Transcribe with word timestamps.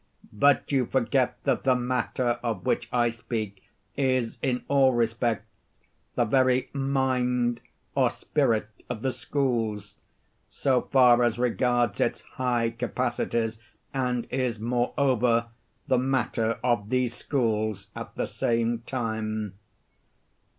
But 0.33 0.71
you 0.71 0.87
forget 0.87 1.35
that 1.43 1.63
the 1.63 1.75
matter 1.75 2.39
of 2.41 2.65
which 2.65 2.89
I 2.91 3.09
speak 3.09 3.61
is, 3.95 4.39
in 4.41 4.63
all 4.67 4.93
respects, 4.93 5.45
the 6.15 6.25
very 6.25 6.71
"mind" 6.73 7.61
or 7.93 8.09
"spirit" 8.09 8.65
of 8.89 9.03
the 9.03 9.11
schools, 9.11 9.97
so 10.49 10.81
far 10.81 11.21
as 11.23 11.37
regards 11.37 12.01
its 12.01 12.21
high 12.21 12.71
capacities, 12.71 13.59
and 13.93 14.25
is, 14.31 14.59
moreover, 14.59 15.49
the 15.85 15.99
"matter" 15.99 16.57
of 16.63 16.89
these 16.89 17.13
schools 17.13 17.89
at 17.95 18.15
the 18.15 18.25
same 18.25 18.79
time. 18.87 19.53